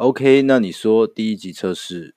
[0.00, 2.14] ok 那你说第一级测试。